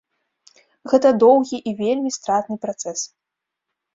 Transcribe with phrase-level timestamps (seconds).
[0.93, 2.99] Гэта доўгі і вельмі стратны працэс.